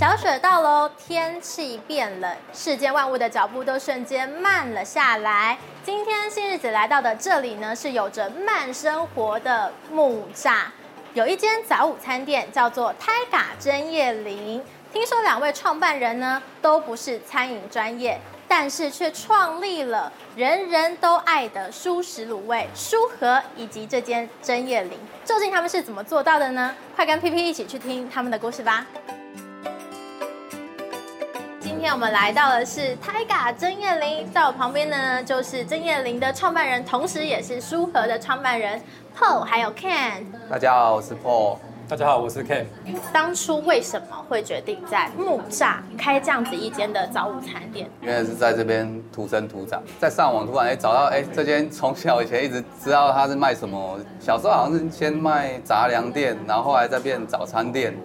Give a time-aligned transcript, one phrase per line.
[0.00, 5.58] 小雪到喽，天气变冷，世间万物的脚步都瞬间慢了下来。
[5.84, 10.62] 今天新日子来到的这里呢，是有着慢生活的木栅，
[11.12, 14.64] 有一间早午餐店叫做泰嘎针叶林。
[14.90, 18.18] 听说两位创办人呢，都不是餐饮专业。
[18.48, 26.74] 但是却创立了人人都爱的舒食卤味舒和以及这间针叶林，究竟他们是怎么做到的呢？
[26.96, 28.84] 快跟 PP 一起去听他们的故事吧。
[31.80, 38.78] 今天我们来到的是泰嘎针叶玲，在我旁边呢就是曾叶玲的创办人，同时也是舒和的创办人
[39.18, 40.24] Paul 还有 Ken。
[40.50, 41.56] 大家好，我是 Paul。
[41.88, 42.66] 大家好，我是 Ken。
[43.14, 47.88] 当初为什么会决定在木栅开这样子一间的早午餐店？
[48.02, 57.96] 因为是在这边土生土长，在上网突然哎找到哎这间从小以前一直知道它是卖什么，小时候好像是先卖杂粮店，然后后来再变早餐店，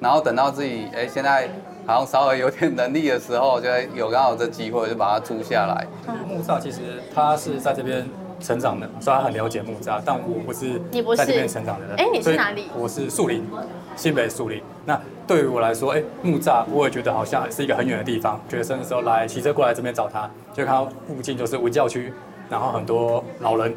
[0.00, 1.48] 然后等到自己哎现在
[1.90, 5.86] 好像稍微有点能力的时候，就有刚好这机会就把它租下来。
[6.26, 8.08] 木栅其实他是在这边。
[8.42, 10.80] 成长的，所以他很了解木栅，但我不是
[11.14, 11.96] 在这边成长的人。
[11.98, 12.68] 哎，你是哪里？
[12.74, 13.46] 我是树林，
[13.94, 14.62] 新北树林。
[14.86, 18.40] 那对于我来说，哎，木栅我也觉得好像是一个很远的地方。
[18.48, 22.14] 学生的时候来骑车过来这边找他，就看到附近就是文教区，
[22.48, 23.74] 然后很多老人，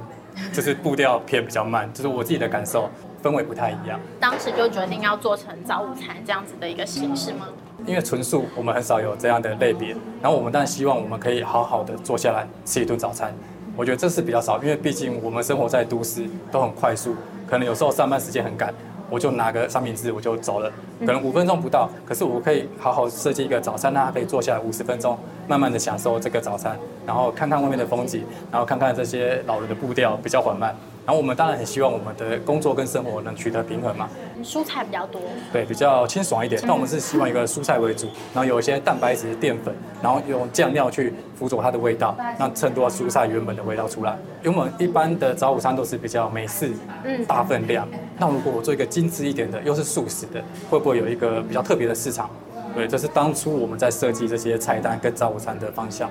[0.54, 2.90] 就是步调偏比较慢，就是我自己的感受，
[3.22, 4.00] 氛围不太一样。
[4.18, 7.50] 当时就决定要做成早午餐这样子的一个形式吗？
[7.86, 13.34] 因为纯素我们很少有这样的类别，然后我们当然希望我们可以好好的坐下来吃一顿早餐。
[13.76, 17.16] 我觉得这是比较少，因为毕竟我们生活在都市，都很快速，
[17.50, 18.74] 可能有时候上班时间很赶，
[19.10, 30.76] 我就拿个三明治我就走了，可能五分钟不到，可是我可以好好设计一个早餐，让他可以坐下来五十分钟，慢慢的享受这个早餐，然后看看外面的风景，然后看看这些老人的步调比较缓慢。
[31.06, 34.08] 然后我们当然很希望我们的工作跟生活能取得平衡嘛。
[34.42, 35.22] 蔬菜比较多，
[35.52, 36.62] 对，比较清爽一点。
[36.66, 44.18] 那我们是希望一个蔬菜为主，然后有一些蛋白质、淀粉，然后用酱料去辅佐它的味道，那衬托蔬菜原本的味道出来。
[44.46, 46.72] 因为我们一般的早午餐都是比较美式，
[47.04, 47.86] 嗯，大分量。
[48.18, 52.30] 那如果我做一个精致一点的，又是素食的，会不会有一个比较特别的市场？
[52.76, 56.10] 对，这是当初我们在设计这些菜单跟早午餐的方向，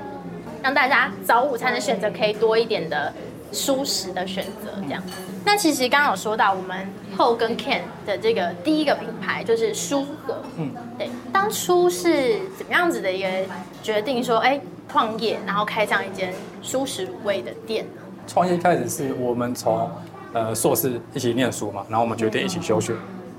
[0.62, 3.12] 让大家早午餐的选择可以多一点的。
[3.54, 5.02] 舒适的选择这样，
[5.44, 13.28] 那其实刚刚有说到我们 Paul 跟 Ken 的这个第一个品牌就是舒和，嗯，对，当初是怎么样子的一个
[13.82, 14.58] 决定说，哎，
[14.88, 18.00] 创业然后开这样一间舒适卤味的店呢？
[18.26, 19.86] 创业开始是我们从
[20.32, 22.94] 呃硕士一起念书嘛，然后我们决定一起休学，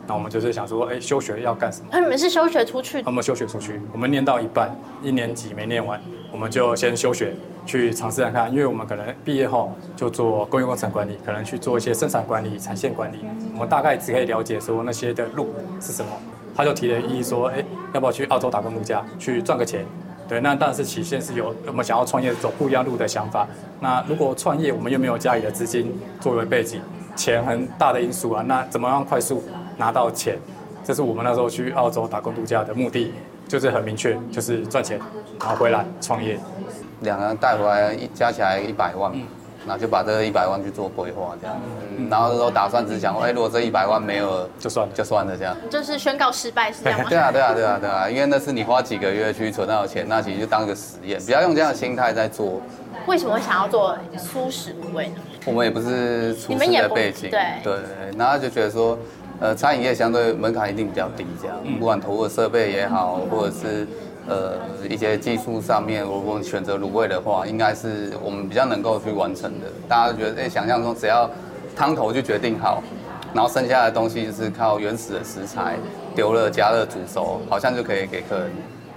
[0.05, 1.87] 那我们就是想说，哎，休学要干什么？
[1.91, 3.01] 那你们是休学出去？
[3.05, 5.99] 我们休学出去，我们念到一半，一年级没念完，
[6.31, 7.33] 我们就先休学。
[7.65, 13.19] 去尝试看看，因为我们可能毕业后就做工业工程管理，可能去做一些生产管理、产线管理。
[13.53, 15.47] 我们大概只可以了解说那些的路
[15.79, 16.11] 是什么。
[16.53, 17.63] 他就提了异议说，哎，
[17.93, 19.85] 要不要去澳洲打工度假，去赚个钱？
[20.27, 23.47] 对，那当然是起先是有我们想要创业走不一样路的想法。
[23.79, 26.81] 那如果创业，我们又没有家里的资金作为背景，
[27.15, 28.43] 钱很大的因素啊。
[28.45, 29.41] 那怎么样快速
[29.77, 30.37] 拿到钱？
[30.83, 33.13] 这是我们那时候去澳洲打工度假的目的，
[33.47, 34.99] 就是很明确，就是赚钱，
[35.39, 36.37] 然后回来创业。
[37.01, 39.11] 两个人带回来一加起来一百万，
[39.65, 41.55] 然后就把这个一百万去做规划，这样，
[41.97, 47.05] 嗯，然后那时候打算只想说，哎，如果这一百万没有，就算就算了，这样，就是宣告失败是这样吗？
[47.11, 52.61] 对啊，对啊，对啊，对啊，因为那是你花几个月去存到的钱，那其实就当一个实验，不要用这样的心态在做。
[53.05, 55.15] 为什么会想要做蔬食卤味呢？
[55.45, 57.73] 我们也不是厨师的背景，对对，
[58.17, 58.97] 然后就觉得说，
[59.43, 63.85] 呃，餐饮业相对门槛一定比较低，这样，不管投入设备也好，或者是。
[64.25, 64.53] 呃，
[64.89, 69.67] 一些技术上面，如果选择卤味的话，应该是我们比较能够去完成的。
[69.85, 71.29] 大家觉得，哎，想象中只要
[71.75, 72.81] 汤头就决定好，
[73.33, 75.75] 然后剩下的东西就是靠原始的食材
[76.15, 78.49] 丢了、加热、煮熟，好像就可以给客人。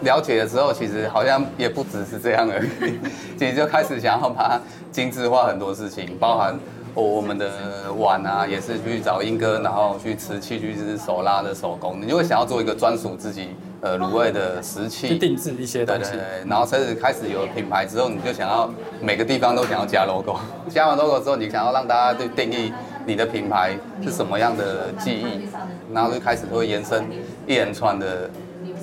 [0.03, 3.01] 了解的时候，其实好像也不只是这样而已，
[3.37, 4.61] 其实就开始想要把它
[4.93, 6.57] 精致化很多事情，包含。
[7.03, 13.51] 我们的碗啊，也是去找英哥，然后去瓷器，去是手拉的手工，你就会想要做一个专属自己
[13.83, 16.13] 呃卤味的食器，去定制一些东西。
[16.13, 18.71] 对对对，然后开始开始有品牌之后，你就想要
[19.03, 20.37] 每个地方都想要加 logo，
[20.71, 22.73] 加完 logo 之后，你想要让大家去定义
[23.05, 25.49] 你的品牌是什么样的记忆，
[25.93, 27.05] 然后就开始会延伸
[27.47, 28.31] 一连串的，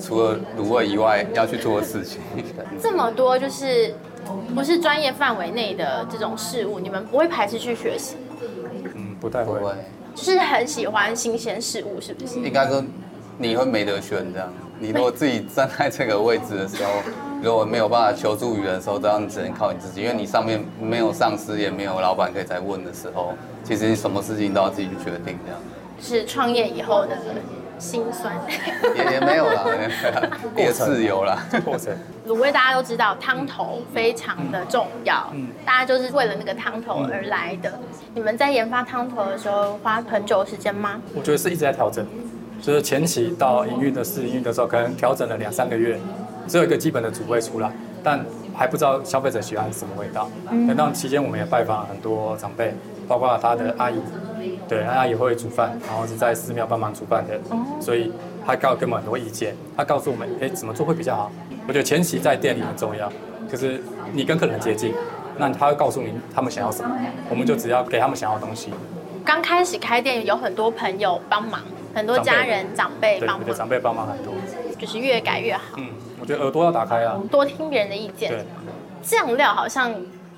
[0.00, 2.20] 除了卤味以外要去做的事情。
[2.80, 3.92] 这么多就是。
[4.54, 8.16] 不是专业范围内的这种事物，你们不会排斥去学习？
[8.94, 9.60] 嗯，不太会。
[10.14, 12.40] 就是很喜欢新鲜事物，是不是？
[12.40, 12.84] 应该说，
[13.36, 14.48] 你会没得选这样。
[14.78, 16.90] 你如果自己站在这个位置的时候，
[17.42, 23.34] 如果没有办法求助于人的时候，这样只能靠你自己，因为你上面没有上司，也没有老板可以再问的时候，
[23.64, 25.60] 其实你什么事情都要自己去决定这样。
[26.00, 27.16] 是创业以后的
[27.78, 28.34] 辛酸，
[28.96, 29.64] 也也没有啦，
[30.56, 31.38] 也自由啦。
[31.64, 31.92] 过程。
[32.26, 37.72] 卤味大家都知道，汤头非常的重要，嗯，大家就是为了那个汤头而来的。
[38.14, 41.00] 你们在研发汤头的时候花很久的时间吗？
[41.14, 42.06] 我觉得是一直在调整，
[42.62, 45.98] 就是前期到营运的试营运的时候，可能调整了两三个月，
[46.48, 47.70] 只有一个基本的主味出来，
[48.02, 48.24] 但
[48.54, 50.30] 还不知道消费者喜欢什么味道。
[50.50, 52.74] 嗯，那期间我们也拜访很多长辈，
[53.06, 54.00] 包括他的阿姨。
[54.68, 57.38] 对，他也会煮饭，然后是在寺庙帮忙煮饭的，
[57.80, 58.12] 所以
[58.46, 59.54] 他告给我们很多意见。
[59.76, 61.32] 他告诉我们，哎，怎么做会比较好？
[61.66, 63.10] 我觉得前期在店里很重要，
[63.48, 64.94] 就是你跟客人接近，
[65.38, 66.94] 那他会告诉你他们想要什么，
[67.30, 68.70] 我们就只要给他们想要的东西。
[69.24, 71.60] 刚开始开店有很多朋友帮忙，
[71.94, 74.34] 很多家人长辈帮忙，对，长辈帮忙很多，
[74.78, 75.62] 就是越改越好。
[75.78, 75.88] 嗯，
[76.20, 78.30] 我觉得耳朵要打开啊，多听别人的意见。
[78.30, 78.44] 对，
[79.02, 79.94] 酱料好像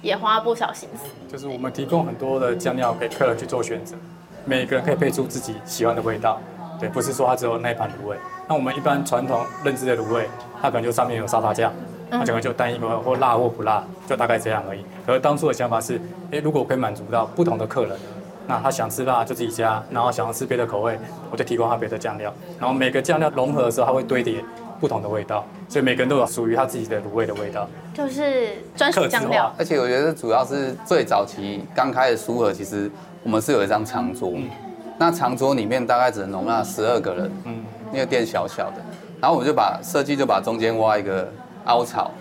[0.07, 3.97] 也花不少心思，就是我们提供很多的酱料给客人去做选择。
[4.45, 6.41] 每个人可以配出自己喜欢的味道，
[6.79, 8.17] 对，不是说它只有那一盘卤味。
[8.49, 10.29] 那我们一般传统认知的卤味，
[10.63, 11.73] 它可能就上面有沙茶酱，
[12.09, 14.85] 它整个就单一个或辣或不辣，就大概这样而已。
[15.05, 16.01] 可是当初的想法是，
[16.31, 17.99] 诶，如果可以满足到不同的客人，
[18.47, 20.97] 那他想吃辣就自己加，然后想要吃别的口味，
[21.33, 22.33] 我就提供他别的酱料。
[22.61, 24.45] 然后每个酱料融合的时候，它会堆叠
[24.81, 29.53] 不同的味道，所以每个人都有属于他自己的卤味的味道，就是专属酱料。
[29.59, 32.91] 而且我觉得主要是最早期刚开始苏荷其实。
[33.23, 34.49] 我们是有一张长桌，嗯、
[34.97, 38.77] 那长桌里面大概只能容纳十二个人，嗯，那个店小小的，
[39.21, 41.29] 然后我们就把设计就把中间挖一个
[41.65, 42.13] 凹槽，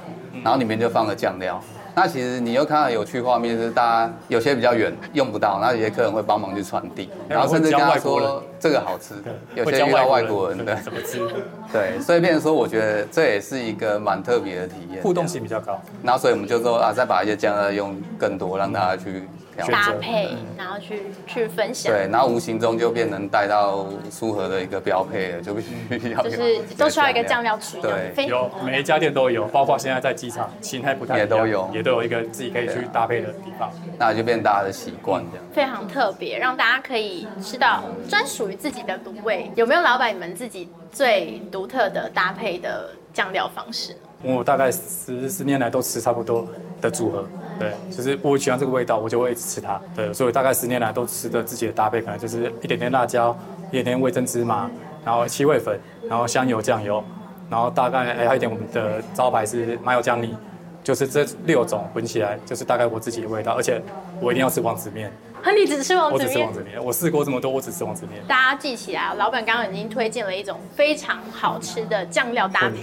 [0.44, 1.62] 然后里面就放了酱料。
[1.96, 9.16] 那其实你又看到有趣画面，就是大家有些比较远用不到，那有些客人会帮忙去传递，然后甚至跟他说这个好吃，
[9.56, 11.20] 有些遇到外国人的怎么吃，
[11.72, 15.82] 对，所以变成说我觉得这也是一个蛮特别的体验，互动性比较高。
[16.04, 19.24] 然后所以我们就说啊，再把一些酱料用更多，让大家去。
[19.70, 25.62] 搭配，然后去去分享，对，然后无形中就变成带到苏荷的一个标配了，就必
[26.00, 39.50] 须要就是都需要一个酱料区，对，有每一家店都有，包括现在在机场，形态不太也都有，也都有一个自己可以去搭配的地方，那就变大家的习惯这样，非常特别，让大家可以吃到专属于自己的卤味。
[39.56, 43.96] 有没有老板你们自己最独特的搭配的酱料方式？
[44.22, 46.48] 我大概十十年来都吃差不多
[46.82, 47.26] 的组合。
[47.60, 49.80] 对，就是我喜欢这个味道，我就会一直吃它。
[49.96, 53.36] 对，所以大概十年来都吃的自己的搭配，可能就是一点点辣椒，
[53.70, 54.70] 一点点味增芝麻，
[55.06, 55.80] 然后七味粉，
[56.10, 57.04] 然后香油酱油，
[57.50, 60.36] 然后大概还有一点我们的招牌是麻油酱泥，
[60.84, 63.54] 就是这六种混起来，就是大概我自己的味道。
[63.54, 63.82] 而且
[64.20, 65.12] 我一定要吃王子面。
[65.42, 66.26] 和你只吃王子面？
[66.26, 66.84] 我只吃王子面。
[66.84, 68.20] 我试过这么多，我只吃王子面。
[68.28, 72.82] 大家记起来，老板刚刚已经推荐了一种非常好吃的酱料搭配。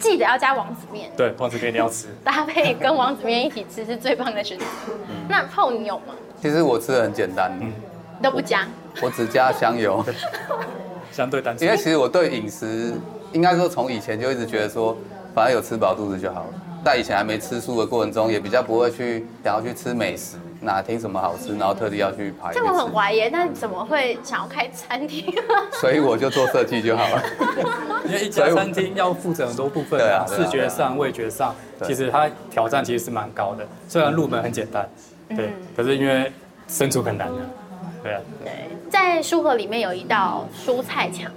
[0.00, 4.64] 记得要加王子面，对，王子面一定要吃，搭配跟王子面一起吃是最棒的选择。
[5.28, 6.14] 那泡你有吗？
[6.40, 7.70] 其实我吃的很简单，嗯，
[8.22, 8.66] 都不加，
[9.02, 10.02] 我只加香油，
[11.12, 11.68] 相对单纯。
[11.68, 12.94] 因为其实我对饮食，
[13.32, 14.96] 应该说从以前就一直觉得说，
[15.34, 16.54] 反正有吃饱肚子就好了。
[16.82, 22.52] 在以前还没吃素的过程中，也比较不会去想要去吃美食，哪听什么好吃，然后特地要去排。
[22.52, 25.34] 这我很怀疑，那怎么会想要开餐厅？
[25.80, 27.22] 所以我就做设计就好了。
[28.06, 33.66] 因为一家餐厅要负责很多部分啊，视觉上、味觉上，其实它挑战其实是蛮高的。
[33.88, 34.88] 虽然入门很简单，
[35.28, 36.30] 对，可是因为
[36.68, 37.38] 生存很难的，
[38.02, 38.20] 对啊。
[38.44, 41.30] 对，在书盒里面有一道蔬菜墙，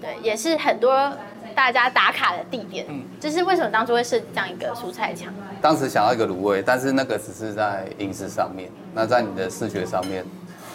[0.00, 1.12] 对，也是很多。
[1.58, 5.34] 大家打卡的地点，嗯，就是为什么当初会设这样一个蔬菜墙？
[5.60, 10.24] 当时想要一个卤味，但是那个只是在饮食上面，那在你的视觉上面，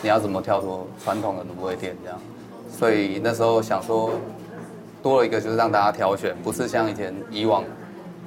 [0.02, 2.20] 你要怎么跳脱传统的卤味店这样？
[2.70, 4.12] 所以那时候想说，
[5.02, 7.64] 多了一个就是让大家挑选，不是像以前以往，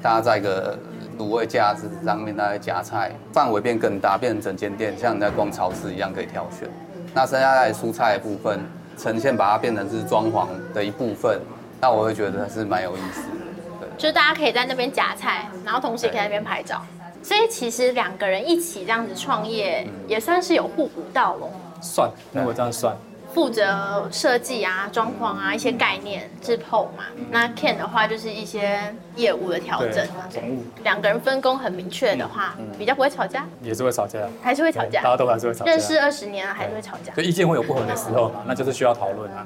[0.01, 0.79] 大家在一个
[1.19, 6.67] 卤味架子上面大家夹菜，范围变更大，变成整间店像你在逛超市一样可以挑选。
[7.13, 8.59] 那剩下在蔬菜的部分
[8.97, 11.39] 呈现，把它变成是装潢的一部分。
[11.87, 16.85] 那我会觉得还是蛮有意思的，对，就是大家可以在那边夹菜，然后同时也可以在那边拍照，
[17.23, 21.49] 所以其实两个人一起这样子创业，也算是有互补到了。
[21.81, 22.97] 算，如果这样算。
[23.33, 28.81] 负责设计啊、装潢啊一些概念是 PO 嘛，那 Ken 的话就是一些
[29.15, 30.07] 业务的调整。
[30.31, 30.65] 总务。
[30.83, 33.47] 两个人分工很明确的话，比较不会吵架。
[33.61, 35.03] 也是会吵架，还是会吵架。
[35.03, 35.71] 大家都还是会吵架。
[35.71, 37.13] 认识二十年了，还是会吵架。
[37.13, 39.45] 就意见会有不合的时候嘛，那就是需要讨论啊。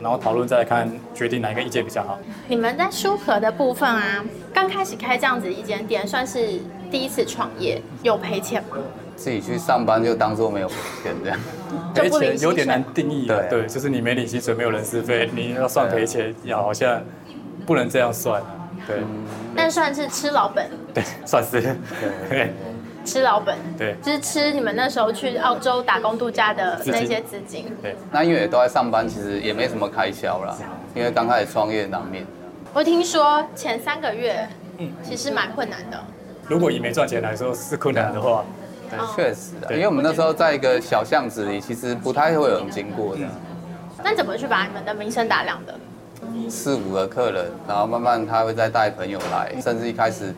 [0.00, 2.18] 然后讨论再来看，决定哪一个意见比较好。
[2.46, 6.60] 你们在书和的部分啊，刚开始开这样子一间店，算是
[6.90, 8.76] 第一次创业，有赔钱吗？
[9.16, 11.38] 自己去上班就当做没有赔钱这样。
[11.94, 13.26] 赔钱有点难定义。
[13.26, 17.00] 对，对，就是你没领薪水，没有人事费，你要算赔钱，也好像
[17.64, 18.42] 不能这样算。
[18.86, 18.96] 对。
[19.56, 20.68] 但算是吃老本。
[20.92, 21.60] 对，算是。
[22.28, 22.52] 对。
[23.04, 27.66] 吃老本，对，就是吃你们那时候去澳洲打工度假的那些资金。
[27.82, 30.56] 对，那因为也都在上班，其实也没什么开销啦。
[30.94, 32.24] 因为刚开始创业难免。
[32.72, 35.98] 我听说前三个月，嗯，其实蛮困难的。
[36.48, 38.44] 如果以没赚钱来说是困难的话，
[38.90, 43.22] 对，确实的，因为我们那时候在一个小巷子里，其实不太会有人经过的。
[44.02, 45.74] 那怎么去把你们的名声打亮的？
[46.48, 50.34] 四五个客人，然后慢慢他会再带朋友来，甚至一开始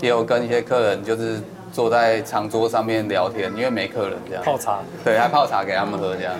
[0.00, 1.40] 也有跟一些客人就是
[1.78, 4.42] 坐在长桌上面聊天，因为没客人这样。
[4.42, 4.80] 泡茶。
[5.04, 6.34] 对，还泡茶给他们喝这样。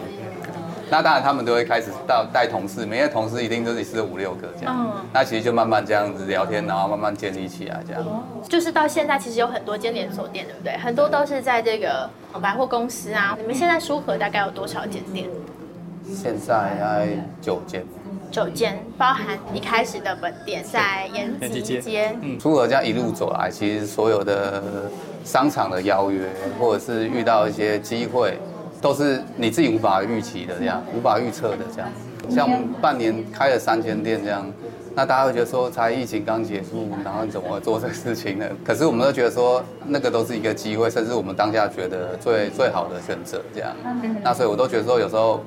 [0.91, 4.75] 那当然他们都会开始到带同事，每个同事一定都是五六个这样。
[4.77, 5.07] 嗯。
[5.13, 8.05] 那其实就慢慢这样子聊天，然后慢慢建立起来这样。
[8.49, 10.77] 就是到现在其实有很多间连锁店，对不对？
[10.77, 12.11] 很多都是在这个
[12.43, 13.37] 百货公司啊。
[13.41, 15.29] 你们现在书和大概有多少间店？
[16.05, 17.07] 现在大概
[17.41, 17.87] 九间。
[18.31, 22.15] 九间，包含一开始的本店在延吉街。
[22.21, 24.63] 嗯，书和这样一路走来，其实所有的
[25.29, 26.27] 商场的邀约，
[26.59, 28.39] 或者是遇到一些机会，
[28.81, 31.91] 都是你自己无法预期的，这样无法预测的这样。
[32.31, 34.51] 像我们半年开了三千店这样，
[34.95, 38.47] 那大家会觉得说，才疫情刚结束，然后你怎么会做这个事情呢？
[38.65, 43.71] 可是我们都觉得说，那个都是一个机会，甚至我们当下觉得最最好的选择这样。
[44.25, 45.45] 那所以我都觉得说，有时候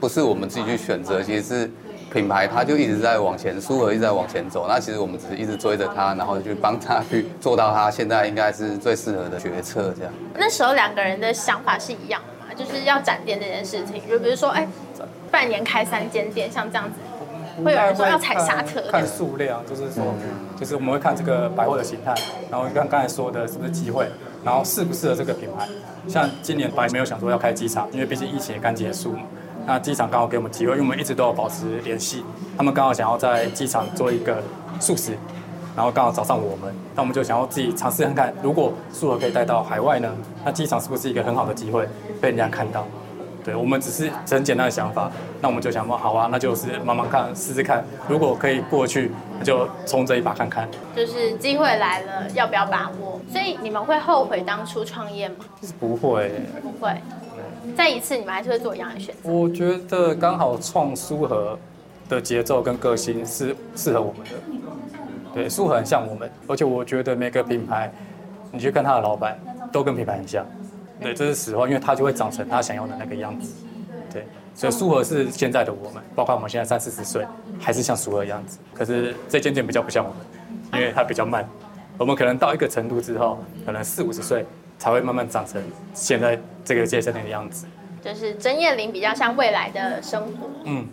[0.00, 1.70] 不是我们自己去选择，其实是。
[2.12, 4.66] 品牌它就一直在往前，书和一直在往前走。
[4.68, 10.12] 那其实我们只是一直追着它，然后去帮他去做到他现在应该是最适合的决策这样。
[10.34, 12.52] 那时候两个人的想法是一样的嘛？
[12.54, 14.66] 就是要展店这件事情，就比如说，哎，
[15.30, 16.98] 半年开三间店，像这样子，
[17.64, 18.82] 会有人说要踩刹车。
[18.90, 20.12] 看数量，就是说，
[20.58, 22.12] 就是我们会看这个百货的形态，
[22.50, 24.06] 然后刚刚才说的是不是机会，
[24.44, 25.68] 然后适不适合这个品牌。
[26.08, 29.22] 像今年本来没有想说要开机场，因为毕竟疫情也刚结束嘛。
[29.66, 32.24] 那机场刚好给我们机会，因为我们一直都有保持联系，
[32.56, 34.42] 他们刚好想要在机场做一个
[34.80, 35.16] 素食，
[35.76, 40.08] 然后刚好找上我们，那我们就想要自己尝试看看，如果素盒可以带到海外呢，
[40.44, 41.88] 那机场是不是一个很好的机会
[42.20, 42.86] 被人家看到？
[43.42, 50.68] 对，我们只是很简单的想法，那我们就想说，好啊，那就是慢慢看，试试看，如果可以过去，那就冲这一把看看。
[50.94, 53.18] 就是机会来了，要不要把握？
[53.32, 55.36] 所以你们会后悔当初创业吗？
[55.80, 56.94] 不会，不会。
[57.76, 59.30] 再一次，你们还是会做一样的选择。
[59.30, 61.58] 我觉得刚好创苏和
[62.08, 64.30] 的节奏跟个性是适合我们的。
[65.32, 67.92] 对，苏和很像我们，而且我觉得每个品牌，
[68.50, 69.38] 你去看他的老板，
[69.70, 70.44] 都跟品牌很像。
[71.00, 73.54] 对，这是实话，因为他就会长成他想要的那个样子。
[74.12, 77.24] 对，所以苏和是现在的我们，包括我们现在三四十岁，
[77.60, 78.58] 还是像苏和的样子。
[78.74, 81.48] 可是这间店比较不像我们，因为它比较慢。
[81.96, 84.44] 我们可能到一个程度之后，可能四五十岁。
[84.80, 87.66] 才会慢慢长成现在这个街上的样子，
[88.02, 90.88] 就是针叶林比较像未来的生活，嗯，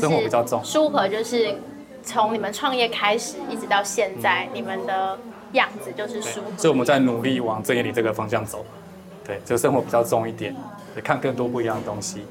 [0.00, 0.64] 生活比较重。
[0.64, 1.52] 舒和就是
[2.04, 5.18] 从你们创业开始一直到现在，嗯、你们的
[5.54, 6.56] 样子就是舒和。
[6.56, 8.64] 所以我们在努力往针叶林这个方向走，
[9.26, 10.54] 对，就生活比较重一点，
[11.02, 12.24] 看更多不一样的东西。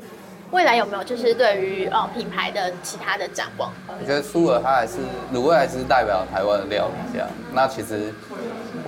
[0.52, 3.72] 未来有没有就是对于呃品牌的其他的展望？
[3.88, 5.00] 我觉得舒和它还是
[5.34, 7.28] 卤味还是代表台湾的料理这样。
[7.54, 8.14] 那其实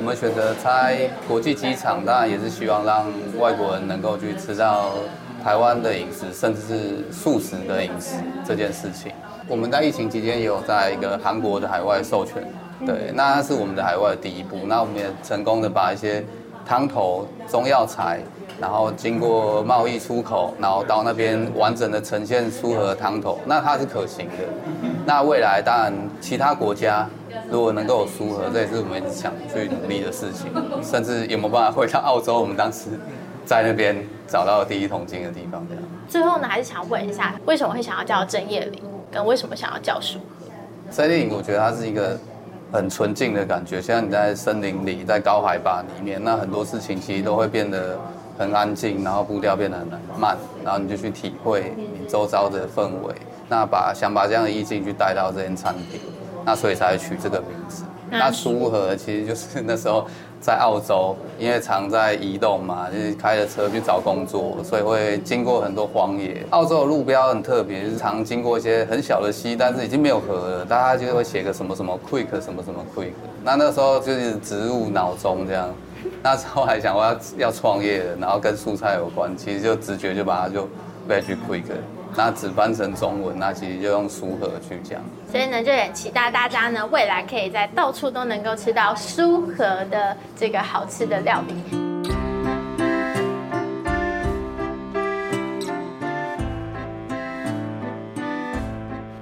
[0.04, 3.06] 我们选择拆国际机场，当然也是希望让
[3.40, 4.96] 外国人能够去吃到
[5.42, 9.14] 台湾的饮食，甚至是素食的饮食这件事情。
[9.48, 12.46] 我们在疫情期间也有在一个韩国的海外授权，
[12.86, 14.58] 对，那是我们的海外的第一步。
[14.66, 16.22] 那我们也成功的把一些
[16.66, 18.20] 汤头、中药材。
[18.62, 24.34] 然后经过贸易出口，然后到那边完整的呈现出和汤头，那它是可行的。
[25.06, 25.92] 那未来当然
[26.22, 27.06] 其他国家
[27.50, 30.50] 如果能够有书和，这也是我们一直想去努力的事情。
[30.82, 32.40] 甚至有没有办法回到澳洲？
[32.40, 32.92] 我们当时
[33.44, 35.66] 在那边找到第一桶金的地方。
[35.68, 35.84] 这样。
[36.08, 40.96] 最后呢，还是想问一下，为什么会想要叫针叶林，跟为什么想要叫书和？
[40.96, 42.18] 针叶林，我觉得它是一个
[42.74, 47.98] 很纯净的感觉，像你在森林里，在高海拔里面，那很多事情其实都会变得。
[48.36, 49.88] 很安静，然后步调变得很
[50.20, 53.14] 慢，然后你就去体会你周遭的氛围，
[53.48, 56.02] 那把想把这样的意境去带到这间餐厅，
[56.44, 57.84] 那所以才取这个名字。
[58.10, 60.08] 那书和其实就是那时候
[60.44, 66.46] 在澳洲，因为常在移动嘛，就是开着车去找工作，所以会经过很多荒野。
[66.50, 73.14] 澳洲的路标很特别，就是常经过一些很小的溪，但是已经没有河了，大家就会写个什么什么 quick 什么什么 quick。
[73.42, 75.70] 那那时候就是植入脑中这样。
[76.22, 80.64] 那时候还想我要要创业，然后跟蔬菜有关，其实就直觉就把它就
[81.08, 81.64] Veg Quick，
[82.16, 85.02] 那只翻成中文，那其实就用书和去讲。
[85.32, 91.56] 所以呢，就也期待大家呢未来可以在到处都能够吃到书和的这个好吃的料理。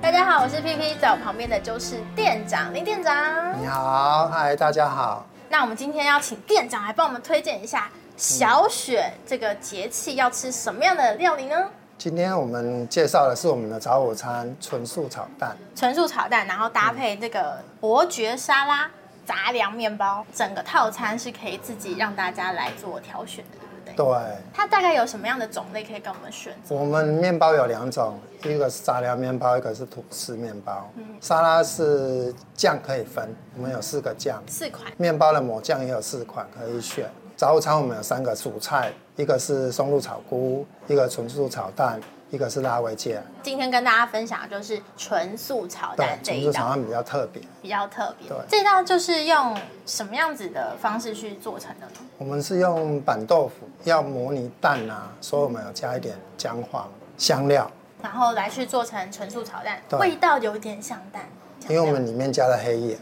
[0.02, 3.14] 大家好，我是 P P，在我旁边的就是店长林店长。
[3.62, 5.26] 你好，嗨，大家好。
[5.48, 11.56] 那我们今天要请店长来帮我们推荐一下小雪这个节气要吃什么样的料理呢？
[12.04, 18.90] 今天我们介绍的是我们的早午餐纯素炒蛋，纯素炒蛋，然后搭配这个伯爵沙拉、
[19.24, 23.60] 杂粮面包，整个套餐是可以自己让大家来做挑选的。
[23.86, 24.16] 对不对？
[24.16, 26.74] 对，它大概有什么样的种类可以跟我们选择？
[26.74, 30.90] 我们面包有两种，一个是杂粮面包，一个是吐司面包。
[30.96, 34.92] 嗯，沙拉是酱可以分，我们有四个酱，四款。
[34.98, 37.08] 面包的抹酱也有四款可以选。
[37.42, 42.00] 早午餐我们有三个主菜，一个是松露炒菇，一个纯素炒蛋。
[42.30, 48.30] 一个是辣味芥，今天跟大家分享的就是纯素炒蛋这一道，纯素炒蛋比较特别，比较特别。
[48.30, 51.94] 对，这道就是用什么样子的方式去做成的呢？
[52.20, 57.70] 我们是用板豆腐，要模拟蛋啊，所以我们有加一点姜黄香料，
[58.04, 61.24] 然后来去做成纯素炒蛋，味道有点像蛋，
[61.68, 63.00] 因为我们里面加了黑眼，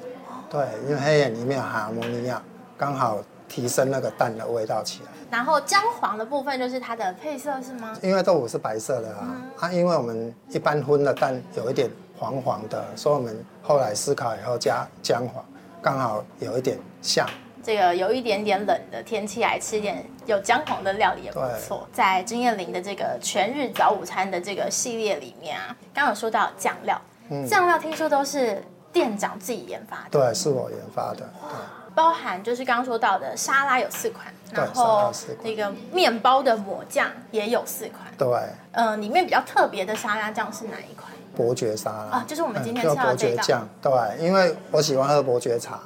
[0.50, 2.42] 对，因为黑眼里面有含阿摩尼亚，
[2.76, 3.20] 刚好
[3.50, 5.10] 提升那个蛋的味道起来。
[5.30, 7.98] 然后姜黄的部分就是它的配色是吗？
[8.02, 15.44] 因为豆腐是白色的啊，嗯、啊，因为我们一般荤的蛋有一点黄黄的，所以我们后来思考以后加姜黄，
[15.82, 17.28] 刚好有一点像。
[17.62, 21.88] 这个有一点点冷的天气来吃一点有姜黄的料理也不错。
[21.92, 30.10] 在金燕玲的这个全日早午餐的这个系列里面啊，刚刚有说到酱料，嗯、酱料听说都是店长自己研发的。
[30.10, 31.18] 对，是我研发的。
[31.18, 31.79] 对。
[32.00, 35.12] 包含就是刚刚说到的沙拉有四款，然后
[35.44, 38.00] 那个面包的抹酱也有四款。
[38.18, 38.40] 对，
[38.72, 41.12] 呃，里面比较特别的沙拉酱是哪一款？
[41.36, 43.68] 伯爵沙拉啊，就是我们今天吃的伯爵酱。
[43.82, 45.82] 对，因为我喜欢喝伯爵茶，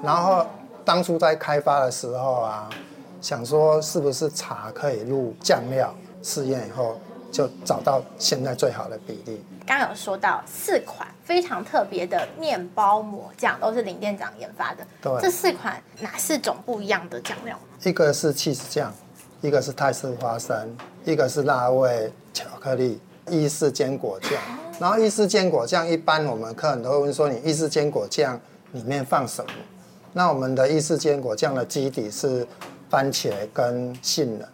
[0.00, 0.46] 然后
[0.84, 2.70] 当初在开发的时候啊，
[3.20, 7.00] 想说是不是茶可以入酱料，试验以后
[7.30, 9.42] 就找到现在最好的比例。
[9.66, 14.86] 刚有说到四款非常特别的面包抹酱，都是林店长研发的。
[15.02, 17.58] 对，这四款哪四种不一样的酱料？
[17.84, 18.92] 一个是起司酱，
[19.42, 24.32] 一个是泰式花生，一个是辣味巧克力，意式坚果酱。
[24.80, 28.40] 然后意式坚果酱，一般我们客人都会问说，你意式坚果酱
[28.72, 29.50] 里面放什么？
[30.14, 32.46] 那我们的意式坚果酱的基底是
[32.88, 34.48] 番茄跟杏仁。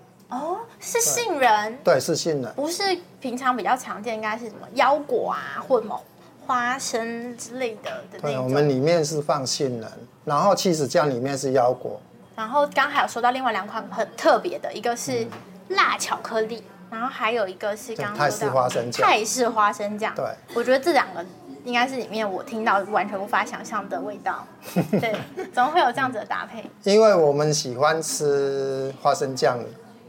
[0.85, 2.83] 哦，是杏仁，对，是杏仁，不是
[3.21, 5.99] 平常比较常见，应该是什么腰果啊，或什么
[6.47, 7.91] 花生之类的。
[8.21, 9.91] 对，我们里面是放杏仁，
[10.25, 11.99] 然后起司酱里面是腰果。
[12.37, 15.27] 然后刚还有说到另外两款很特别的，一个是
[15.69, 19.07] 辣巧克力，然后还有一个是刚刚泰式花生酱。
[19.07, 21.25] 泰式花生酱，对，我觉得这两个
[21.65, 24.45] 应该是里面我听到完全无法想象的味道。
[25.01, 25.17] 对，
[25.53, 26.69] 怎么会有这样子的搭配？
[26.83, 29.59] 因为我们喜欢吃花生酱。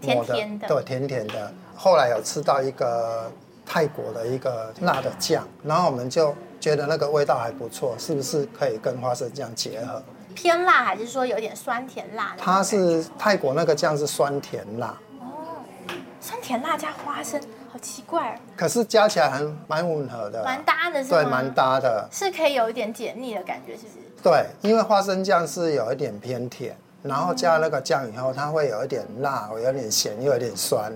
[0.06, 1.52] 甜甜的，对，甜甜的。
[1.76, 3.32] 后来有吃到一个
[3.66, 10.02] 泰国的一个辣的酱，然后我们就觉得那个味道还不错，是不是可以跟花生酱结合？
[10.34, 12.36] 偏辣还是说有点酸甜辣？
[12.38, 14.98] 它是泰国那个酱是酸甜辣。
[15.20, 15.64] 哦，
[16.20, 17.42] 酸甜辣加花生，
[17.72, 18.40] 好奇怪。
[18.56, 21.22] 可是加起来还蛮吻合的，蛮搭的是吗？
[21.22, 23.96] 对，蛮搭的，是可以有一点解腻的感觉，是不是？
[24.22, 26.76] 对，因为花生酱是有一点偏甜。
[27.08, 30.92] 然后加了那个酱以后，它会有一点辣，有点咸，又有点酸，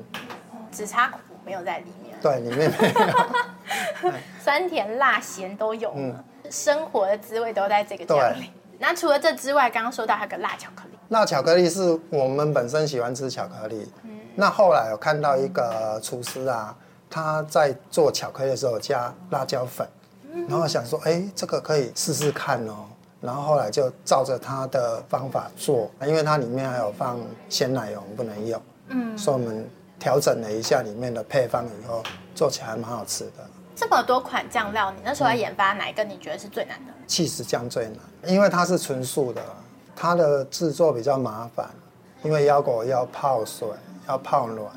[0.71, 2.17] 只差苦没有在里面。
[2.19, 4.11] 对，里面没有。
[4.43, 6.15] 酸甜辣咸都有，嗯，
[6.49, 8.49] 生活的滋味都在这个酱里。
[8.79, 10.97] 那除了这之外，刚刚说到还有个辣巧克力。
[11.09, 16.75] 辣巧克力是我们本身喜欢吃巧克力，嗯，那后来有看到一个厨师啊，
[17.09, 19.87] 他在做巧克力的时候加辣椒粉，
[20.47, 22.85] 然后想说，哎，这个可以试试看哦。
[23.21, 32.01] 然后后来就照着他的方法做，因为它里面还有放鲜奶油，不能用，嗯，所以我们调整了一下里面的配方以后，
[32.33, 33.45] 做起来还蛮好吃的。
[33.75, 36.03] 这么多款酱料，你那时候在研发哪一个？
[36.03, 36.93] 你觉得是最难的？
[37.07, 39.41] 起司酱最难，因为它是纯素的，
[39.95, 41.69] 它的制作比较麻烦，
[42.23, 43.67] 因为腰果要泡水，
[44.07, 44.67] 要泡软。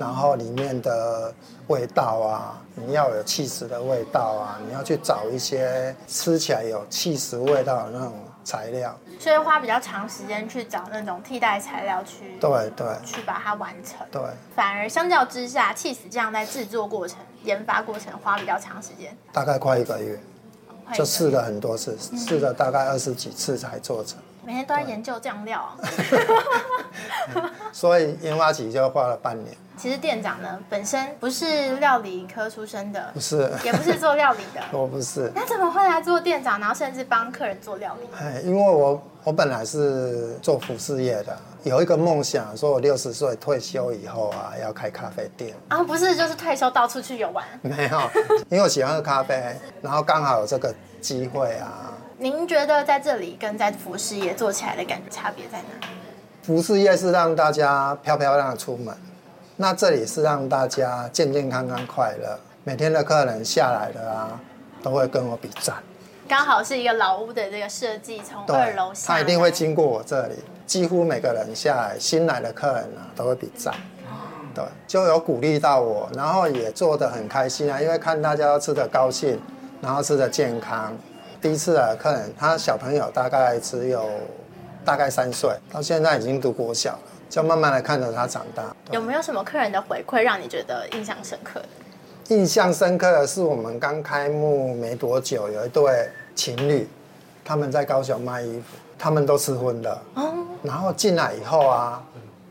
[0.00, 1.30] 然后里面的
[1.66, 13.98] 味道啊，你要有起司的味道啊，你要去找一些吃起来有起司味道的那种材料，所以花比较长时间去找那种替代材料去，对对，去把它完成。
[14.10, 14.22] 对，
[14.56, 20.18] 反而相较之下，起司酱在制作过程、研发过程花比较长时间，大概快一个月，
[20.94, 24.18] 就试了很多次，试了大概二十几次才做成。
[24.44, 25.68] 每天都在研究酱料，
[27.72, 29.54] 所以研发期就花了半年。
[29.76, 35.32] 其实店长呢，本身不是料理科出身的，不是，也不是做料理的， 我不是。
[35.34, 38.08] 那怎么会来做店长，然后甚至帮客人做料理？
[38.18, 45.54] 哎，因为我我本来是做服饰业的，有一个梦想，说我六十岁退休以后啊，要开咖啡店。
[45.68, 47.44] 啊，不是，就是退休到处去游玩。
[47.62, 48.00] 没有，
[48.50, 55.88] 因为我喜欢喝咖啡，然后刚好有这个机会啊，您觉得在这里跟在服饰业做起来的感觉差别在哪？
[56.42, 58.94] 服饰业是让大家漂漂亮的出门，
[59.56, 62.38] 那这里是让大家健健康康、快乐。
[62.62, 64.38] 每天的客人下来的啊，
[64.82, 65.74] 都会跟我比赞。
[66.28, 70.34] 刚好是一个老屋的这个设计，从二楼下，他一定会经过我这里。
[70.66, 73.74] 几乎每个人下来，新来的客人啊，都会比赞。
[74.54, 79.40] 对，就有鼓励到我，然后也做得很开心啊，因为看大家都吃得高兴，
[79.80, 80.94] 然后吃得健康。
[81.40, 84.08] 第一次来的客人，他小朋友大概只有
[84.84, 86.98] 大概三岁，到现在已经读国小了，
[87.28, 88.64] 就慢慢的看着他长大。
[88.90, 92.34] 有没有什么客人的回馈让你觉得印象深刻的？
[92.34, 96.88] 印象深刻的是我们刚开幕没多久，有一对情侣，
[97.44, 102.02] 他们在高雄卖衣服，他们都吃荤的，哦，然后进来以后啊。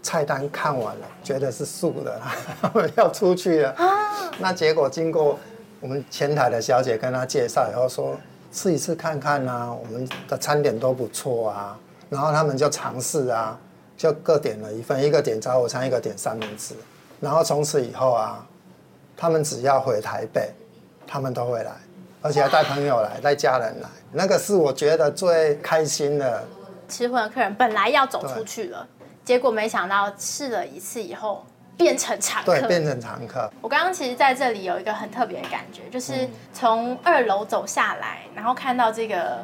[0.02, 2.20] 菜单看完了，觉得是素的，
[2.62, 3.70] 他 们要出去了。
[3.72, 5.38] 啊、那结果经过
[5.82, 8.16] 我们前台的小姐跟他介绍以后说，
[8.52, 11.78] 试一次看看啊，我们的餐点都不错啊。
[12.10, 13.58] 然后他们就尝试啊，
[13.96, 16.74] 就各点了一份，一个点早午餐，一个点三明治。
[17.20, 18.46] 然后从此以后啊，
[19.16, 20.52] 他们只要回台北，
[21.06, 21.72] 他们都会来，
[22.22, 23.90] 而且还带朋友来，带家人来。
[24.12, 26.44] 那个是我觉得最开心的。
[26.88, 28.88] 吃荤的客人本来要走出去了。
[29.24, 31.46] 结果没想到试了一次以后
[31.80, 33.52] 变成常客，对，变成常客。
[33.62, 39.44] 我刚刚其实在这里有一个很特别的感觉，就是从二楼走下来，然后看到这个。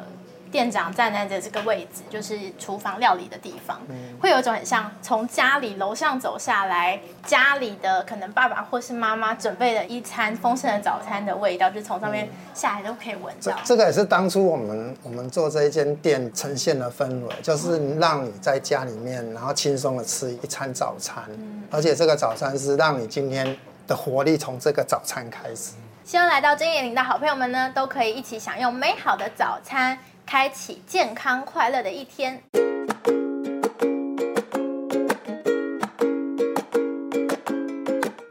[0.56, 13.54] 店长站在的这个位置，就是厨房料理的地方，嗯、会有一种很像从家里楼上走下来，家里的可能爸爸或是妈妈准备的一餐丰盛的早餐的味道，就从上面下来都可以闻到。
[13.66, 23.54] 这个也是当初我们我们做这一间店呈现的氛围，就是让你在家里面，然后轻松的吃一餐早餐，嗯、而且这个早餐是让你今天
[23.86, 25.74] 的活力从这个早餐开始。
[26.02, 29.98] 希望来到真野林的好朋友们呢，都可以一起享用美好的早餐。
[30.26, 32.42] 开启健康快乐的一天。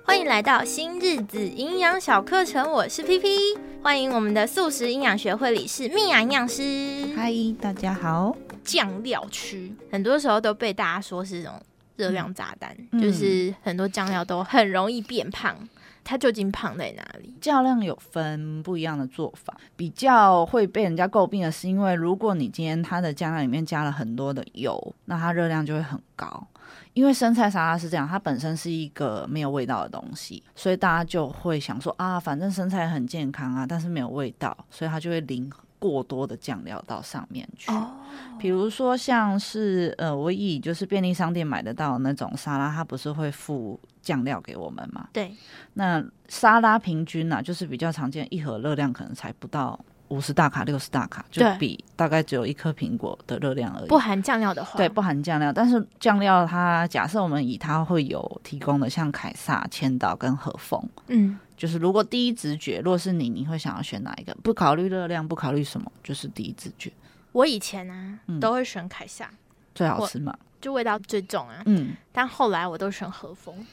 [0.04, 3.58] 欢迎来到新日子营养小课程，我是 PP。
[3.82, 7.08] 欢迎我们的素食营养学会理事蜜雅营养师。
[7.16, 7.32] 嗨，
[7.62, 8.36] 大家好。
[8.66, 11.62] 酱料区很多时候都被大家说是这种
[11.96, 15.56] 热量炸弹，嗯、就是很多酱料都很容易变胖。
[16.06, 17.36] 它究竟胖在哪里？
[17.42, 26.48] 酱料有分不一样的做法，比较会被人家诟病的是，因为如果你今天它的酱料里面加了很多的油，那它热量就会很高。
[26.94, 37.72] 因为生菜沙拉是这样，它本身是一个没有味道的东西，所以大家就会想说啊，反正生菜很健康啊，但是没有味道，所以它就会淋过多的酱料到上面去。
[37.72, 37.92] 哦，
[38.40, 43.80] 比如说像是呃，我以就是便利商店买得到那种沙拉，它不是会附。
[44.06, 45.10] 酱料给我们嘛？
[45.12, 45.36] 对，
[45.74, 49.78] 那沙拉平均呢、啊，就是比较常见，一盒热量可能才不到
[50.10, 53.88] 五十大卡、六十大卡，就比大概只有一颗苹果的热量而已。
[53.88, 55.52] 不含酱料的话，对，不含酱料。
[55.52, 64.36] 但是酱料它，假设我们以它会有提供的，像凯撒、千岛跟和风，嗯，就是如果第一直觉，如果是你，你会想要选哪一个？
[64.44, 66.92] 不考虑热量，不考虑什么，就是第一直觉。
[67.32, 69.30] 我以前呢、啊，嗯、都会选凯撒，
[69.74, 71.64] 最好吃嘛，就味道最重啊。
[71.66, 73.66] 嗯，但后来我都选和风。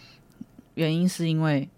[0.74, 1.68] 原因是因为，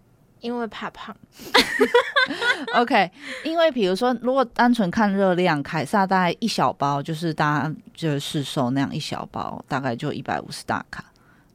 [0.41, 1.15] 因为怕胖。
[2.75, 3.11] OK，
[3.43, 11.05] 因为比如说，如果单纯看热量，凯撒大概一小包，就是大家就是市售那样一小包，大概就一百五十大卡。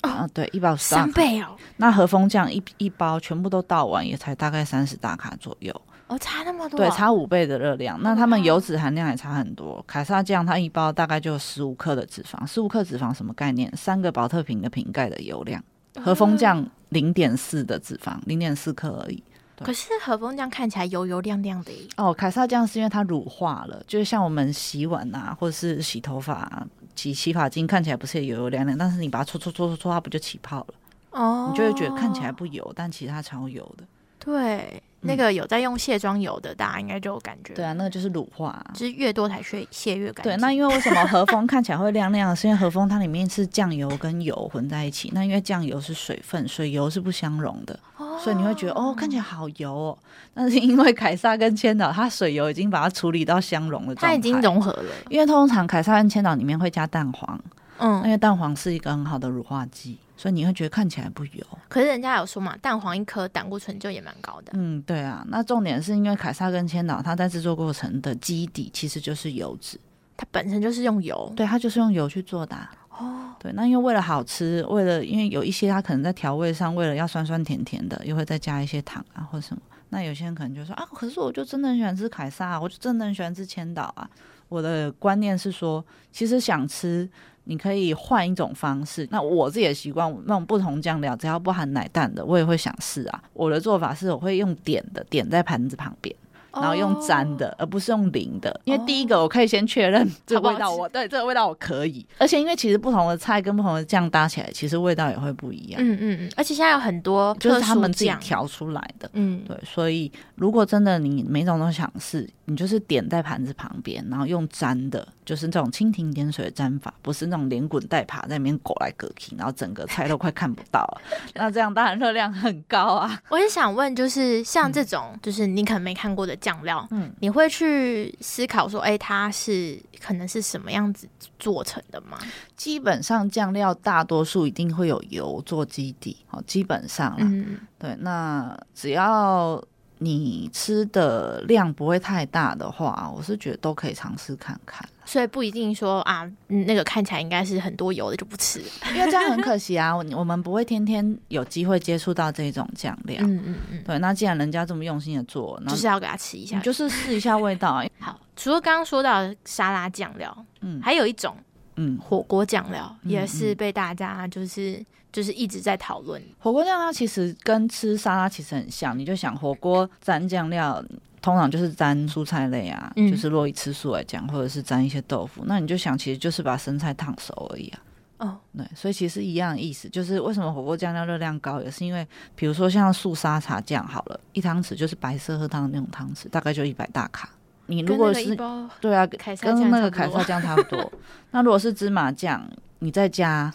[0.02, 0.84] 哦、啊，对，一百五十。
[0.84, 1.56] 三倍哦。
[1.76, 5.78] 那和风酱一一包全部都倒完，也才大概三十大卡左右。
[6.06, 6.78] 哦，差那么多。
[6.78, 8.00] 对，差五倍的热量。
[8.00, 9.84] 那他们油脂含量也差很多。
[9.86, 13.70] 凯撒酱它一包大概就十五克的脂肪，十五克脂肪什么概念？
[13.76, 15.62] 三个宝特瓶的瓶盖的油量。
[16.02, 19.22] 和风酱零点四的脂肪，零点四克而已。
[19.62, 21.72] 可是和风酱看起来油油亮亮的。
[21.98, 30.74] 哦，凯撒酱是因为它乳化了，就是像我们洗碗啊，或者是洗头发、啊、洗洗发精，看起来不是也油油亮亮，但是你把它搓搓搓搓搓，它不就起泡了？
[31.10, 33.84] 哦，你就会觉得看起来不油，但其实它超油的。
[34.18, 34.82] 对。
[35.02, 37.54] 那个有在用卸妆油的，大家应该就有感觉。
[37.54, 40.32] 对啊，那个就是乳化，就是越多才越卸越干净。
[40.32, 42.36] 对，那因为为什么和风看起来会亮亮？
[42.36, 45.10] 是因为和风它里面是酱油跟油混在一起。
[45.14, 49.98] 那因为酱油是水分，水油是不相容的，哦、所以你会觉得哦，看起来好油哦。
[50.34, 54.92] 但是因为凯撒跟千岛，它水油已经把它处理到相融的状态，它已经融合了。
[55.08, 57.40] 因为通常凯撒跟千岛里面会加蛋黄，
[57.78, 59.98] 嗯，因为蛋黄是一个很好的乳化剂。
[60.20, 64.52] 所以你会觉得看起来不油，可是人家有说嘛，蛋黄一颗胆固醇就也蛮高的。
[64.52, 65.24] 嗯，对啊。
[65.28, 69.80] 那重点是因为凯撒跟千岛，它在制作过程的基底其实就是油脂，
[70.18, 72.70] 它本身就是用油，对，它就是用油去做的、啊。
[72.98, 73.50] 哦，对。
[73.54, 79.62] 那因为为了好吃，为了因为有一些它可能在调味上，为了要酸酸甜甜的，又会再加一些糖啊或什么。
[79.88, 84.06] 那有些人可能就说啊，可是我就真的很喜欢吃凯撒，我就真的很喜欢吃千岛啊。
[84.50, 87.08] 我的观念是说，其实想吃，
[87.44, 89.06] 你可以换一种方式。
[89.10, 93.22] 那我自己的习惯，那种不同酱料，只要不含奶蛋的，我也会想试啊。
[93.32, 96.14] 我的做法是，我会用点的，点在盘子旁边。
[96.52, 102.06] 然后用粘的，而不是用淋的，因为第一个我可以先确认这个味道，我对这个味道我可以。
[102.18, 105.80] 而且因为其实不同的菜跟不同的酱搭起来，其实味道也会不一样。
[105.82, 106.32] 嗯嗯嗯。
[106.36, 109.10] 而且现在有很多就是他们自己调出来的。
[109.12, 109.56] 嗯，对。
[109.64, 121.00] 所以如果真的你每种都想试，你就是点在盘子旁边，然后用粘的，就是这种蜻蜓点水的粘法，不是那种连滚带爬在里面裹来狗去，然后整个菜都快看不到了。
[121.34, 123.20] 那这样当然热量很高啊。
[123.28, 132.18] 我也想问，就是像这种，就是你可能没看过的酱料，嗯，你会去思考说，哎、欸，它是可能是什么样子做成的吗？
[132.56, 139.62] 基本上酱料大多数一定会有油做基底，哦，基本上，嗯，对，那只要。
[140.02, 144.88] 你吃的量不会太大的话，我是觉得都可以尝试看看。
[145.04, 148.62] 所以不一定说啊，那个看起来应该是很多油的就不吃，
[148.94, 149.94] 因为这样很可惜啊。
[150.16, 153.20] 我们不会天天有机会接触到这种酱料。
[153.22, 153.82] 嗯嗯嗯。
[153.84, 157.84] 对，那既然人家这么用心的做，就是要给他吃一下，就是试一下味道。
[158.00, 161.36] 好，除了刚刚说到沙拉酱料，嗯，还有一种，
[161.76, 164.82] 嗯，火锅酱料也是被大家就是。
[165.12, 168.98] 就是一直在讨论火锅酱料，其实跟吃沙拉其实很像。
[168.98, 170.82] 你就想火锅蘸酱料，
[171.20, 177.80] 通常就是蘸蔬菜类啊，嗯、就是如果以吃素来讲，或者是蘸一些豆腐，那你就想，其实就是把生菜烫熟而已啊。
[178.18, 187.30] 哦，对，所以其实一样的意思，就是为什么火锅酱料热量高，也是因为，比如说像素沙茶酱好了，一汤匙就是白色喝汤的那种汤匙，大概就一百大卡。
[187.66, 188.36] 你如果是
[188.80, 189.06] 对啊，
[189.40, 190.92] 跟那个凯撒酱差不多。
[191.30, 192.46] 那如果是芝麻酱，
[192.80, 193.52] 你再加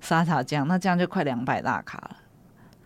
[0.00, 2.16] 沙茶酱，那这样就快两百大卡了。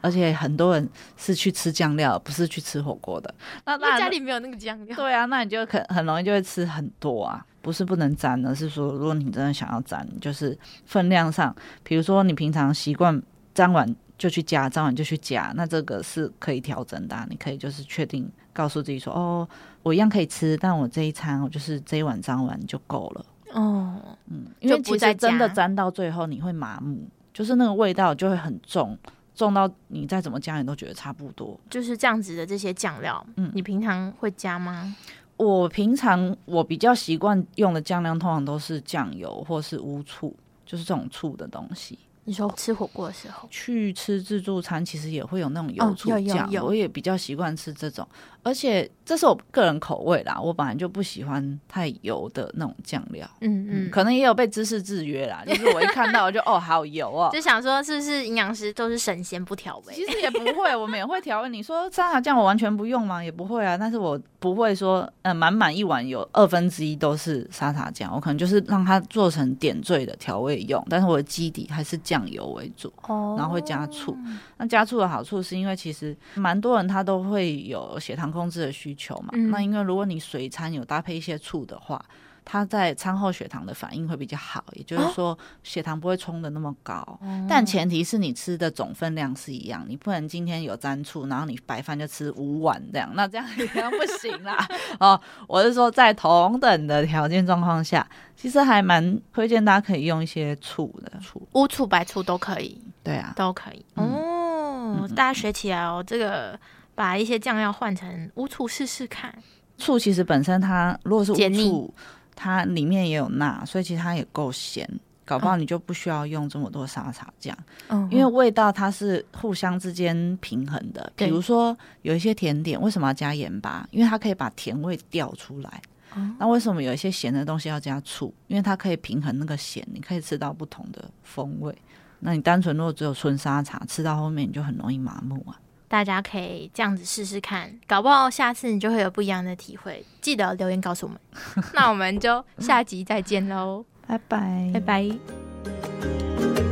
[0.00, 3.34] 而且很多人是去吃酱料，不是去吃火锅的。
[3.64, 4.96] 那那家里没有那个酱料。
[4.96, 7.44] 对啊，那你就很很容易就会吃很多啊。
[7.60, 13.20] 不是不能沾，而是说如果你真的想要沾，就是分量上，比如说你平常习惯
[13.52, 17.26] 沾完就去加，沾完就去加，那这个是可以调整的啊。
[17.28, 19.48] 你可以就是确定告诉自己说，哦。
[19.82, 23.24] 我一样可以吃，但我这一餐我就是这一碗沾完就够了。
[23.56, 28.96] 哦，嗯，因为其实真的沾到最后你会麻木，就是那个味道就会很重，
[29.34, 31.58] 重到你再怎么加你都觉得差不多。
[31.70, 34.94] 就是这样子的这些酱料，嗯，你平常会加吗？
[35.38, 40.34] 我平常我比较习惯用的酱料通常都是酱油或是乌醋，
[40.66, 41.98] 就是这种醋的东西。
[42.26, 48.06] 你说吃火锅的时候去吃自助餐，其实也会有那种油醋酱，我也比较习惯吃这种，
[48.42, 59.94] 而且这是我个人口味啦，我本来就不喜欢太油的那种酱料，嗯嗯，可能也有被知识制约啦，就是我一看到我就 哦好油哦，就想说是不是营养师都是神仙不调味？
[59.94, 61.48] 其实也不会，我们也会调味。
[61.48, 63.22] 你说沙茶酱我完全不用吗？
[63.22, 64.20] 也不会啊，但是我
[64.52, 72.16] 不会说嗯满满一碗有二分之一都是沙茶酱，我可能就是让它做成点缀的调味用，但是我的基底还是酱。
[72.16, 72.90] 酱油为主，
[73.36, 74.16] 然后会加醋。
[74.56, 79.36] 那加醋的好处是因为其实蛮多人他都会有血糖控制的需求嘛。
[79.50, 82.02] 那因为如果你随餐有搭配一些醋的话。
[82.48, 94.64] 它在餐后血糖的反应会比较好，也就是说血糖不会冲的那么高，哦、但前提是你吃的总分量是一样，你不能今天有沾醋，然后你白饭就吃五碗这样，那这样这样不行啦。
[95.00, 102.80] 哦，我是说在同等的条件状况下，其实还蛮推荐大家可以用一些醋的醋，乌醋、白醋都可以。
[103.02, 103.84] 对啊，都可以。
[103.96, 106.56] 嗯、哦，大家学起来哦，这个
[106.94, 109.36] 把一些酱料换成乌醋试试看。
[109.76, 111.94] 醋其实本身它如果是乌醋。
[112.36, 114.88] 它里面也有钠，所以其实它也够咸，
[115.24, 117.56] 搞不好你就不需要用这么多沙茶酱，
[117.88, 121.12] 嗯、因为味道它是互相之间平衡的。
[121.16, 123.88] 比如说有一些甜点为什么要加盐巴？
[123.90, 125.82] 因为它可以把甜味调出来。
[126.14, 128.32] 哦、那为什么有一些咸的东西要加醋？
[128.46, 131.76] 因为它可以平衡那个咸，你可以吃到不同的风味。
[132.20, 135.58] 那你单纯如果只有纯沙茶，吃到后面你就很容易麻木啊。
[135.88, 140.04] 大家可以这样子试试看，搞不好下次你就会有不一样的体会。
[140.20, 141.20] 记得留言告诉我们，
[141.74, 146.65] 那我们就下集再见喽，拜拜，拜拜。